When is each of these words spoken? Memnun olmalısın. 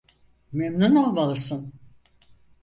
Memnun 0.51 0.95
olmalısın. 0.95 1.73